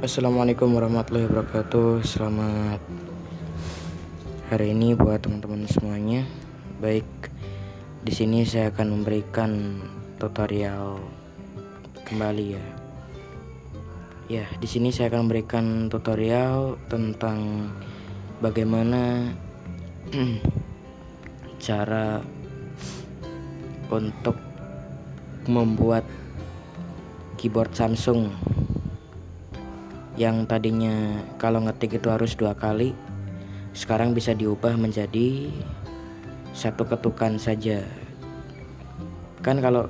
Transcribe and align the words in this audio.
Assalamualaikum 0.00 0.80
warahmatullahi 0.80 1.28
wabarakatuh. 1.28 2.00
Selamat 2.08 2.80
hari 4.48 4.72
ini 4.72 4.96
buat 4.96 5.20
teman-teman 5.20 5.68
semuanya. 5.68 6.24
Baik, 6.80 7.04
di 8.00 8.08
sini 8.08 8.48
saya 8.48 8.72
akan 8.72 8.96
memberikan 8.96 9.76
tutorial 10.16 11.04
kembali 12.08 12.46
ya. 12.56 12.66
Ya, 14.32 14.44
di 14.56 14.64
sini 14.64 14.88
saya 14.88 15.12
akan 15.12 15.28
memberikan 15.28 15.92
tutorial 15.92 16.80
tentang 16.88 17.68
bagaimana 18.40 19.28
cara 21.68 22.24
untuk 23.92 24.40
membuat 25.44 26.08
keyboard 27.36 27.76
Samsung 27.76 28.49
yang 30.18 30.46
tadinya 30.46 31.22
kalau 31.38 31.62
ngetik 31.62 32.02
itu 32.02 32.10
harus 32.10 32.34
dua 32.34 32.54
kali 32.58 32.94
sekarang 33.70 34.10
bisa 34.10 34.34
diubah 34.34 34.74
menjadi 34.74 35.46
satu 36.50 36.82
ketukan 36.82 37.38
saja. 37.38 37.86
Kan 39.40 39.62
kalau 39.62 39.86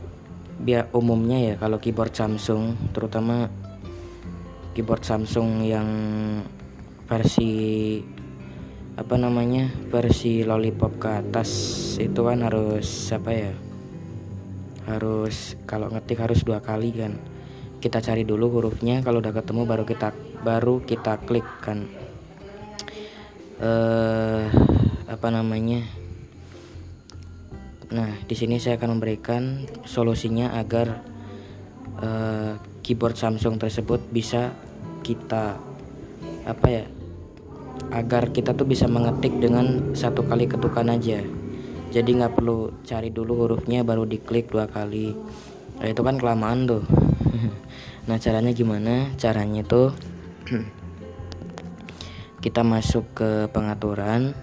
biar 0.61 0.93
umumnya 0.93 1.41
ya 1.41 1.55
kalau 1.57 1.81
keyboard 1.81 2.13
Samsung 2.13 2.77
terutama 2.93 3.49
keyboard 4.77 5.01
Samsung 5.01 5.65
yang 5.65 5.89
versi 7.09 7.97
apa 9.01 9.17
namanya 9.17 9.73
versi 9.89 10.45
lollipop 10.45 11.01
ke 11.01 11.09
atas 11.09 11.51
itu 11.97 12.21
kan 12.21 12.45
harus 12.45 13.09
apa 13.17 13.31
ya 13.33 13.53
harus 14.85 15.57
kalau 15.65 15.89
ngetik 15.89 16.21
harus 16.21 16.45
dua 16.45 16.61
kali 16.61 16.93
kan 16.93 17.17
kita 17.81 18.05
cari 18.05 18.29
dulu 18.29 18.53
hurufnya 18.53 19.01
kalau 19.01 19.25
udah 19.25 19.33
ketemu 19.33 19.65
baru 19.65 19.85
kita 19.89 20.13
baru 20.45 20.85
kita 20.85 21.17
klik 21.25 21.49
kan. 21.65 21.89
Eh 23.57 24.45
apa 25.09 25.29
namanya? 25.33 25.81
Nah 27.91 28.21
di 28.29 28.37
sini 28.37 28.61
saya 28.61 28.77
akan 28.77 29.01
memberikan 29.01 29.65
solusinya 29.89 30.55
agar 30.61 31.01
eh, 32.05 32.53
keyboard 32.85 33.17
Samsung 33.17 33.57
tersebut 33.57 34.05
bisa 34.13 34.53
kita 35.01 35.57
apa 36.45 36.67
ya 36.69 36.85
agar 37.91 38.31
kita 38.31 38.53
tuh 38.53 38.69
bisa 38.69 38.87
mengetik 38.87 39.41
dengan 39.41 39.97
satu 39.97 40.23
kali 40.29 40.47
ketukan 40.47 40.93
aja. 40.93 41.25
Jadi 41.91 42.11
nggak 42.23 42.39
perlu 42.39 42.71
cari 42.87 43.11
dulu 43.11 43.49
hurufnya 43.49 43.83
baru 43.83 44.07
diklik 44.07 44.53
dua 44.53 44.71
kali 44.71 45.17
nah, 45.81 45.89
itu 45.89 46.01
kan 46.05 46.21
kelamaan 46.21 46.69
tuh 46.69 46.85
Nah 48.09 48.17
caranya 48.17 48.51
gimana? 48.51 49.13
Caranya 49.21 49.63
itu 49.63 49.93
kita 52.45 52.67
masuk 52.67 53.07
ke 53.15 53.47
pengaturan. 53.55 54.35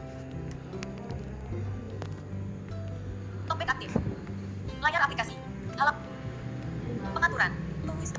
Topik 3.50 3.68
aktif. 3.68 3.92
Layar 4.80 5.02
aplikasi. 5.04 5.36
Alam. 5.82 5.96
Pengaturan. 7.12 7.52
Tulis. 7.84 8.12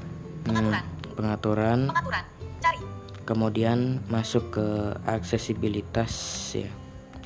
Pengaturan. 0.44 0.84
Hmm, 0.84 1.14
pengaturan. 1.16 1.78
Pengaturan. 1.96 2.24
Cari. 2.60 2.80
Kemudian 3.24 3.78
masuk 4.12 4.58
ke 4.58 4.68
aksesibilitas 5.08 6.12
ya. 6.58 6.68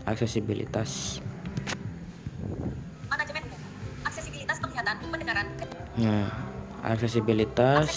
Aksesibilitas. 0.06 1.18
Manajemen 3.10 3.42
umum. 3.50 3.60
Aksesibilitas 4.06 4.62
penglihatan, 4.62 4.94
pendengaran. 5.10 5.46
Nah, 6.00 6.24
aksesibilitas. 6.80 7.88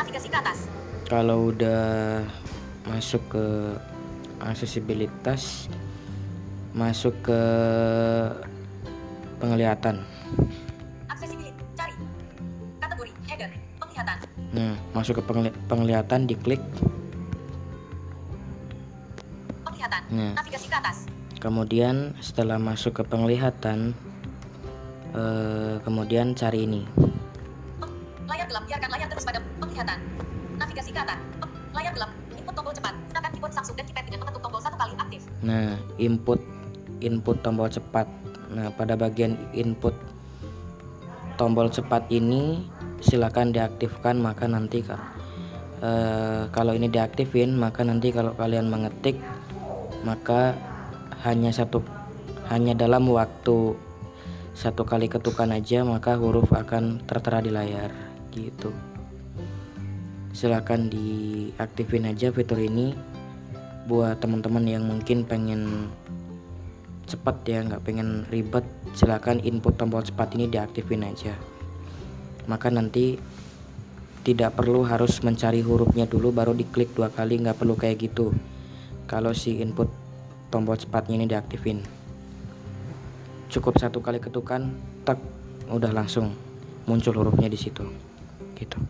Aksesibilitas. 0.00 0.24
Ke 0.32 0.38
atas. 0.40 0.58
Kalau 1.12 1.52
udah 1.52 2.24
masuk 2.88 3.20
ke 3.28 3.46
aksesibilitas, 4.40 5.68
masuk 6.72 7.12
ke 7.20 7.42
penglihatan. 9.36 10.00
Aksesibilitas. 11.12 11.60
Cari. 11.76 11.94
Kategori. 12.80 13.12
Header. 13.28 13.50
Penglihatan. 13.76 14.16
Nah, 14.56 14.74
masuk 14.96 15.20
ke 15.20 15.22
pengli- 15.28 15.56
penglihatan 15.68 16.24
diklik. 16.24 16.64
Penglihatan. 19.68 20.02
Nah. 20.08 20.32
Navigasi 20.40 20.66
ke 20.72 20.76
atas. 20.80 21.04
Kemudian 21.44 22.16
setelah 22.24 22.56
masuk 22.56 22.96
ke 22.96 23.04
penglihatan, 23.04 23.92
eh, 25.16 25.74
kemudian 25.84 26.32
cari 26.36 26.64
ini. 26.64 26.82
Layar 28.28 28.46
gelap. 28.48 28.64
Biarkan 28.68 28.90
layar 28.92 29.08
terus 29.08 29.24
pada 29.24 29.40
penglihatan. 29.60 29.98
Navigasi 30.56 30.90
ke 30.92 31.00
atas. 31.00 31.18
Layar 31.72 31.92
gelap. 31.96 32.10
Input 32.36 32.54
tombol 32.56 32.72
cepat. 32.72 32.94
Gunakan 33.12 33.30
keyboard 33.32 33.52
Samsung 33.54 33.76
dan 33.76 33.84
keypad 33.88 34.04
dengan 34.08 34.20
mengetuk 34.26 34.42
tombol 34.42 34.60
satu 34.60 34.76
kali 34.76 34.92
aktif. 34.96 35.20
Nah, 35.44 35.76
input 36.00 36.40
input 37.02 37.36
tombol 37.44 37.68
cepat. 37.68 38.06
Nah, 38.52 38.68
pada 38.76 38.96
bagian 38.96 39.36
input 39.56 39.96
tombol 41.36 41.68
cepat 41.72 42.04
ini 42.12 42.62
silakan 43.02 43.50
diaktifkan 43.50 44.22
maka 44.22 44.46
nanti 44.46 44.78
Kak 44.84 45.02
eh, 45.82 46.42
kalau 46.54 46.72
ini 46.72 46.86
diaktifin 46.86 47.58
maka 47.58 47.82
nanti 47.82 48.14
kalau 48.14 48.30
kalian 48.38 48.70
mengetik 48.70 49.18
maka 50.06 50.54
hanya 51.26 51.50
satu 51.50 51.82
hanya 52.50 52.78
dalam 52.78 53.10
waktu 53.10 53.74
satu 54.52 54.84
kali 54.84 55.08
ketukan 55.08 55.48
aja 55.48 55.80
maka 55.80 56.12
huruf 56.20 56.52
akan 56.52 57.00
tertera 57.08 57.40
di 57.40 57.48
layar 57.48 57.88
gitu. 58.32 58.68
Silakan 60.32 60.92
diaktifin 60.92 62.08
aja 62.08 62.28
fitur 62.32 62.60
ini 62.60 62.92
buat 63.88 64.20
teman-teman 64.20 64.64
yang 64.68 64.84
mungkin 64.84 65.24
pengen 65.24 65.88
cepat 67.08 67.44
ya 67.44 67.60
nggak 67.64 67.82
pengen 67.84 68.24
ribet 68.32 68.64
silakan 68.96 69.40
input 69.44 69.76
tombol 69.76 70.04
cepat 70.04 70.36
ini 70.36 70.48
diaktifin 70.48 71.04
aja. 71.04 71.32
Maka 72.44 72.68
nanti 72.68 73.16
tidak 74.22 74.54
perlu 74.54 74.84
harus 74.86 75.18
mencari 75.24 75.64
hurufnya 75.64 76.06
dulu 76.06 76.30
baru 76.30 76.52
diklik 76.54 76.92
dua 76.92 77.08
kali 77.08 77.40
nggak 77.40 77.56
perlu 77.56 77.74
kayak 77.76 78.04
gitu. 78.04 78.36
Kalau 79.08 79.32
si 79.32 79.60
input 79.60 79.88
tombol 80.52 80.76
cepatnya 80.76 81.20
ini 81.20 81.26
diaktifin 81.28 82.01
cukup 83.52 83.76
satu 83.76 84.00
kali 84.00 84.16
ketukan 84.16 84.72
tak 85.04 85.20
udah 85.68 85.92
langsung 85.92 86.32
muncul 86.88 87.12
hurufnya 87.12 87.52
di 87.52 87.60
situ 87.60 87.84
gitu 88.56 88.80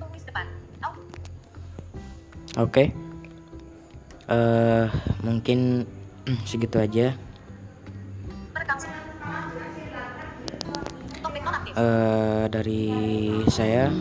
Tulis 0.00 0.24
depan. 0.24 0.48
Out. 0.80 0.96
oke 2.56 2.84
eh 4.26 4.86
mungkin 5.20 5.84
segitu 6.48 6.80
aja 6.80 7.12
eh 11.76 12.44
dari 12.48 12.82
saya 13.52 13.92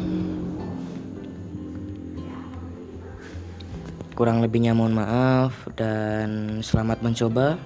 kurang 4.15 4.39
lebihnya 4.39 4.71
mohon 4.71 4.95
maaf 4.95 5.67
dan 5.75 6.59
selamat 6.63 7.03
mencoba 7.03 7.59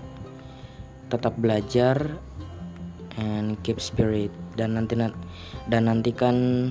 tetap 1.13 1.37
belajar 1.37 2.17
and 3.21 3.53
keep 3.61 3.77
spirit 3.77 4.33
dan 4.57 4.73
nanti 4.73 4.97
dan 5.69 5.81
nantikan 5.85 6.69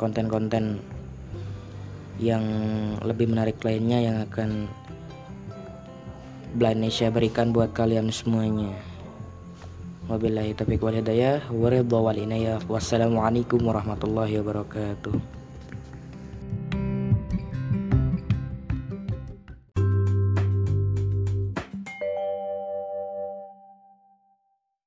konten-konten 0.00 0.80
yang 2.16 2.44
lebih 3.04 3.28
menarik 3.28 3.60
lainnya 3.60 4.00
yang 4.00 4.16
akan 4.24 4.68
Blind 6.56 6.84
Asia 6.84 7.08
berikan 7.08 7.52
buat 7.52 7.72
kalian 7.76 8.08
semuanya 8.12 8.72
Wabillahi 10.10 10.52
taufiq 10.58 10.82
wal 10.82 10.98
hidayah. 10.98 11.40
Wassalamualaikum 12.66 13.62
warahmatullahi 13.62 14.34
wabarakatuh. 14.42 15.41